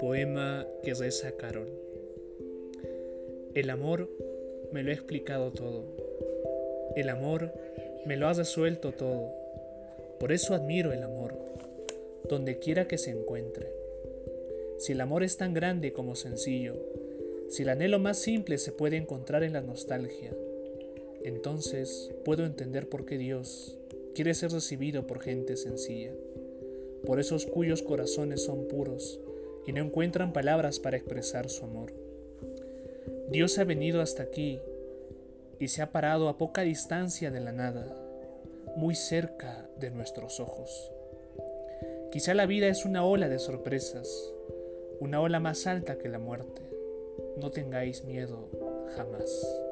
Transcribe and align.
Poema 0.00 0.66
que 0.82 0.94
reza. 0.94 1.32
El 3.54 3.70
amor 3.70 4.10
me 4.72 4.82
lo 4.82 4.90
ha 4.90 4.94
explicado 4.94 5.52
todo. 5.52 5.84
El 6.96 7.08
amor 7.08 7.52
me 8.06 8.16
lo 8.16 8.28
ha 8.28 8.32
resuelto 8.32 8.92
todo. 8.92 9.32
Por 10.18 10.32
eso 10.32 10.54
admiro 10.54 10.92
el 10.92 11.02
amor, 11.02 11.34
donde 12.28 12.58
quiera 12.58 12.86
que 12.86 12.98
se 12.98 13.10
encuentre. 13.10 13.72
Si 14.78 14.92
el 14.92 15.00
amor 15.00 15.22
es 15.22 15.36
tan 15.36 15.54
grande 15.54 15.92
como 15.92 16.16
sencillo, 16.16 16.74
si 17.48 17.62
el 17.62 17.70
anhelo 17.70 17.98
más 17.98 18.18
simple 18.18 18.58
se 18.58 18.72
puede 18.72 18.96
encontrar 18.96 19.42
en 19.42 19.54
la 19.54 19.62
nostalgia, 19.62 20.32
entonces 21.22 22.10
puedo 22.24 22.44
entender 22.44 22.88
por 22.88 23.06
qué 23.06 23.18
Dios 23.18 23.78
quiere 24.14 24.34
ser 24.34 24.52
recibido 24.52 25.06
por 25.06 25.20
gente 25.20 25.56
sencilla, 25.56 26.12
por 27.06 27.20
esos 27.20 27.46
cuyos 27.46 27.82
corazones 27.82 28.44
son 28.44 28.68
puros 28.68 29.20
y 29.66 29.72
no 29.72 29.82
encuentran 29.82 30.32
palabras 30.32 30.78
para 30.80 30.96
expresar 30.96 31.48
su 31.48 31.64
amor. 31.64 31.92
Dios 33.30 33.58
ha 33.58 33.64
venido 33.64 34.00
hasta 34.00 34.22
aquí 34.22 34.60
y 35.58 35.68
se 35.68 35.82
ha 35.82 35.92
parado 35.92 36.28
a 36.28 36.38
poca 36.38 36.62
distancia 36.62 37.30
de 37.30 37.40
la 37.40 37.52
nada, 37.52 37.86
muy 38.76 38.94
cerca 38.94 39.68
de 39.78 39.90
nuestros 39.90 40.40
ojos. 40.40 40.90
Quizá 42.10 42.34
la 42.34 42.46
vida 42.46 42.66
es 42.66 42.84
una 42.84 43.04
ola 43.04 43.28
de 43.28 43.38
sorpresas, 43.38 44.32
una 44.98 45.20
ola 45.20 45.38
más 45.38 45.66
alta 45.66 45.96
que 45.96 46.08
la 46.08 46.18
muerte. 46.18 46.62
No 47.38 47.50
tengáis 47.50 48.04
miedo 48.04 48.48
jamás. 48.96 49.69